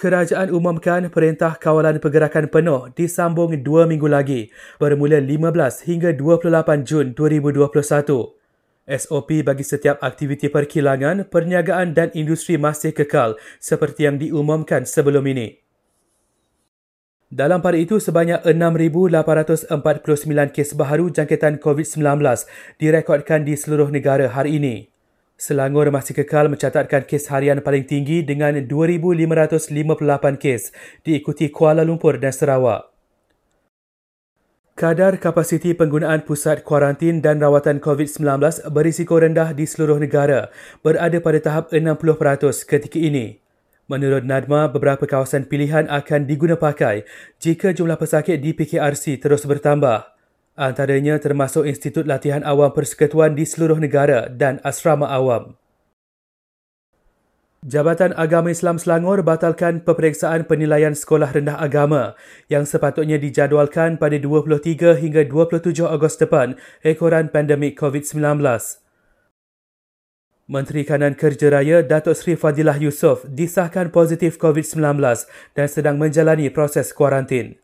[0.00, 4.48] Kerajaan umumkan Perintah Kawalan Pergerakan Penuh disambung dua minggu lagi
[4.80, 8.08] bermula 15 hingga 28 Jun 2021.
[8.88, 15.60] SOP bagi setiap aktiviti perkilangan, perniagaan dan industri masih kekal seperti yang diumumkan sebelum ini.
[17.28, 19.68] Dalam pada itu, sebanyak 6,849
[20.48, 22.00] kes baharu jangkitan COVID-19
[22.80, 24.88] direkodkan di seluruh negara hari ini.
[25.40, 30.68] Selangor masih kekal mencatatkan kes harian paling tinggi dengan 2,558 kes
[31.00, 32.92] diikuti Kuala Lumpur dan Sarawak.
[34.76, 40.52] Kadar kapasiti penggunaan pusat kuarantin dan rawatan COVID-19 berisiko rendah di seluruh negara
[40.84, 43.40] berada pada tahap 60% ketika ini.
[43.88, 47.08] Menurut NADMA, beberapa kawasan pilihan akan diguna pakai
[47.40, 50.19] jika jumlah pesakit di PKRC terus bertambah
[50.60, 55.56] antaranya termasuk Institut Latihan Awam Persekutuan di seluruh negara dan asrama awam.
[57.60, 62.16] Jabatan Agama Islam Selangor batalkan peperiksaan penilaian sekolah rendah agama
[62.48, 68.40] yang sepatutnya dijadualkan pada 23 hingga 27 Ogos depan ekoran pandemik COVID-19.
[70.48, 74.96] Menteri Kanan Kerja Raya Datuk Seri Fadilah Yusof disahkan positif COVID-19
[75.52, 77.60] dan sedang menjalani proses kuarantin.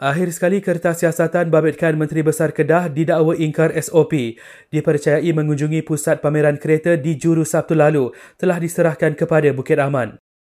[0.00, 4.40] Akhir sekali kertas siasatan babitkan Menteri Besar Kedah didakwa ingkar SOP
[4.72, 8.08] dipercayai mengunjungi pusat pameran kereta di Juru Sabtu lalu
[8.40, 10.16] telah diserahkan kepada Bukit Aman.